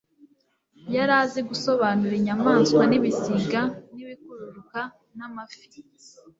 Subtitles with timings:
[0.95, 3.61] yari azi gusobanura inyamaswa n'ibisiga
[3.93, 4.81] n'ibikururuka
[5.17, 5.65] n'amafi